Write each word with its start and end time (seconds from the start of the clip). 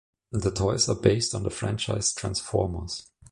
The 0.31 0.49
toys 0.49 0.89
are 0.89 0.95
based 0.95 1.35
on 1.35 1.43
the 1.43 1.51
franchise 1.51 2.11
Transformers. 2.11 3.05